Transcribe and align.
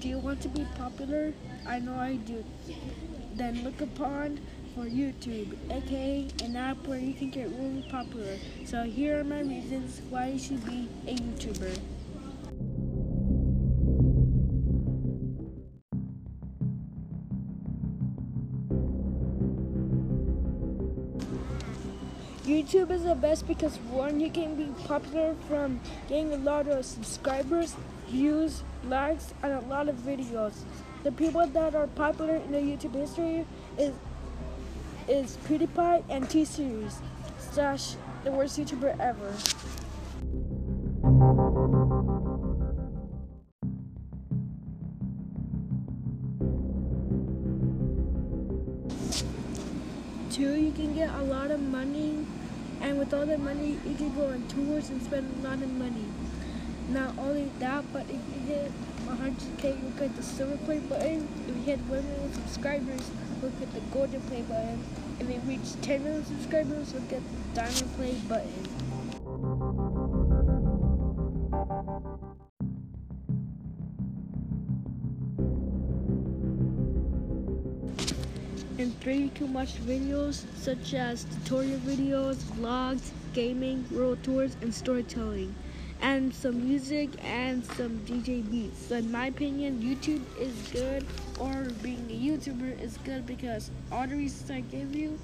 Do 0.00 0.08
you 0.08 0.18
want 0.18 0.40
to 0.40 0.48
be 0.48 0.66
popular? 0.78 1.34
I 1.66 1.78
know 1.78 1.94
I 1.94 2.16
do. 2.16 2.42
Then 3.34 3.62
look 3.64 3.82
upon 3.82 4.40
for 4.74 4.84
YouTube, 4.84 5.54
aka 5.70 6.26
an 6.42 6.56
app 6.56 6.86
where 6.86 6.98
you 6.98 7.12
can 7.12 7.28
get 7.28 7.50
really 7.50 7.84
popular. 7.90 8.38
So 8.64 8.84
here 8.84 9.20
are 9.20 9.24
my 9.24 9.40
reasons 9.40 10.00
why 10.08 10.28
you 10.28 10.38
should 10.38 10.64
be 10.64 10.88
a 11.06 11.14
YouTuber. 11.16 11.78
YouTube 22.50 22.90
is 22.90 23.04
the 23.04 23.14
best 23.14 23.46
because 23.46 23.76
one, 23.90 24.18
you 24.18 24.28
can 24.28 24.56
be 24.56 24.66
popular 24.84 25.36
from 25.46 25.80
getting 26.08 26.32
a 26.32 26.36
lot 26.36 26.66
of 26.66 26.84
subscribers, 26.84 27.76
views, 28.08 28.64
likes, 28.84 29.32
and 29.44 29.52
a 29.52 29.60
lot 29.68 29.88
of 29.88 29.94
videos. 29.98 30.54
The 31.04 31.12
people 31.12 31.46
that 31.46 31.76
are 31.76 31.86
popular 31.86 32.36
in 32.36 32.50
the 32.50 32.58
YouTube 32.58 32.94
history 32.94 33.46
is 33.78 33.94
is 35.08 35.38
PewDiePie 35.48 36.04
and 36.08 36.28
T-Series 36.28 37.00
slash 37.38 37.94
the 38.24 38.32
worst 38.32 38.58
YouTuber 38.58 38.98
ever. 38.98 39.32
Two, 50.30 50.54
you 50.54 50.72
can 50.72 50.94
get 50.94 51.10
a 51.14 51.22
lot 51.24 51.50
of 51.50 51.60
money, 51.60 52.24
with 53.00 53.14
all 53.14 53.24
the 53.24 53.38
money, 53.38 53.78
you 53.86 53.94
can 53.94 54.14
go 54.14 54.26
on 54.26 54.46
tours 54.46 54.90
and 54.90 55.02
spend 55.02 55.24
a 55.40 55.48
lot 55.48 55.54
of 55.54 55.72
money. 55.72 56.04
Not 56.90 57.16
only 57.16 57.50
that, 57.58 57.82
but 57.94 58.02
if 58.02 58.20
you 58.34 58.40
hit 58.46 58.70
100k, 59.06 59.80
you'll 59.80 59.92
get 59.92 60.14
the 60.16 60.22
silver 60.22 60.58
play 60.66 60.80
button. 60.80 61.26
If 61.48 61.56
you 61.56 61.62
hit 61.62 61.78
1 61.78 61.88
million 61.88 62.34
subscribers, 62.34 63.10
you'll 63.40 63.52
get 63.52 63.72
the 63.72 63.80
golden 63.90 64.20
play 64.28 64.42
button. 64.42 64.84
If 65.18 65.30
you 65.30 65.40
reach 65.48 65.80
10 65.80 66.04
million 66.04 66.26
subscribers, 66.26 66.92
you'll 66.92 67.02
get 67.04 67.22
the 67.22 67.60
diamond 67.62 67.96
play 67.96 68.12
button. 68.28 68.89
And 78.80 78.98
three, 79.02 79.28
can 79.34 79.52
watch 79.52 79.74
videos 79.84 80.46
such 80.56 80.94
as 80.94 81.24
tutorial 81.24 81.78
videos, 81.80 82.36
vlogs, 82.56 83.10
gaming, 83.34 83.84
world 83.90 84.22
tours, 84.22 84.56
and 84.62 84.72
storytelling. 84.72 85.54
And 86.00 86.32
some 86.32 86.66
music 86.66 87.10
and 87.22 87.62
some 87.76 87.98
DJ 88.06 88.50
beats. 88.50 88.86
So 88.86 88.96
in 88.96 89.12
my 89.12 89.26
opinion, 89.26 89.82
YouTube 89.82 90.22
is 90.40 90.54
good 90.72 91.04
or 91.38 91.68
being 91.82 92.06
a 92.08 92.14
YouTuber 92.14 92.80
is 92.80 92.96
good 93.04 93.26
because 93.26 93.70
all 93.92 94.06
the 94.06 94.16
reasons 94.16 94.50
I 94.50 94.60
gave 94.60 94.96
you, 94.96 95.18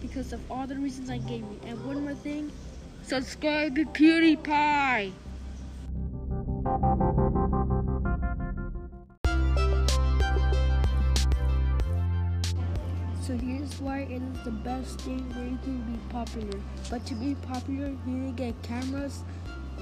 because 0.00 0.32
of 0.32 0.40
all 0.50 0.66
the 0.66 0.76
reasons 0.76 1.10
I 1.10 1.18
gave 1.18 1.42
you. 1.42 1.60
And 1.66 1.84
one 1.84 2.02
more 2.02 2.14
thing, 2.14 2.50
subscribe 3.02 3.74
to 3.74 3.84
PewDiePie! 3.84 5.12
So 13.26 13.36
here's 13.36 13.80
why 13.80 14.02
it 14.02 14.22
is 14.22 14.44
the 14.44 14.52
best 14.52 15.00
thing 15.00 15.28
where 15.34 15.46
you 15.46 15.58
can 15.64 15.80
be 15.80 15.98
popular. 16.10 16.60
But 16.88 17.04
to 17.06 17.16
be 17.16 17.34
popular, 17.34 17.88
you 18.06 18.12
need 18.12 18.36
to 18.36 18.44
get 18.44 18.62
cameras, 18.62 19.24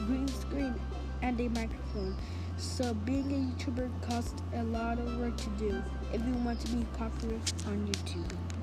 green 0.07 0.27
screen, 0.29 0.75
and 1.21 1.39
a 1.39 1.49
microphone. 1.49 2.17
So 2.57 2.95
being 2.95 3.31
a 3.31 3.63
YouTuber 3.63 3.91
costs 4.09 4.41
a 4.55 4.63
lot 4.63 4.99
of 4.99 5.19
work 5.19 5.37
to 5.37 5.51
do 5.59 5.83
if 6.15 6.25
you 6.25 6.33
want 6.43 6.59
to 6.61 6.69
be 6.69 6.87
popular 6.97 7.35
on 7.67 7.87
YouTube. 7.87 8.54